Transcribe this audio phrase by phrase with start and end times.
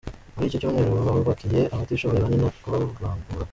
[0.33, 3.05] Muri icyo cyumweru bubakiye abatishoboye bane nta kuvangura.